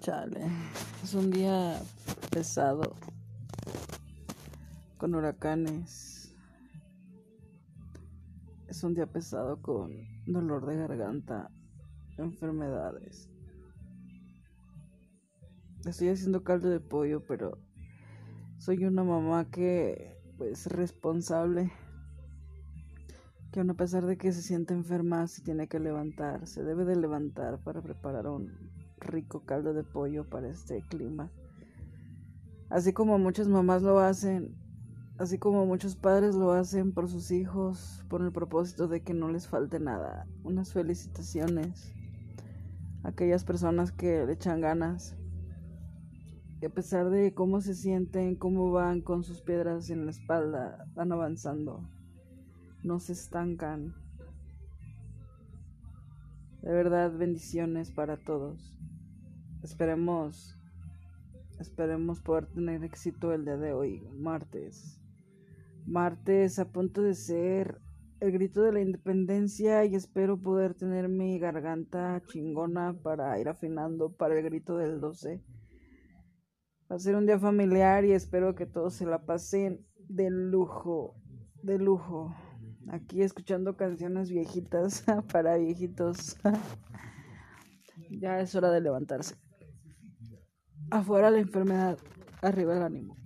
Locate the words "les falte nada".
39.28-40.26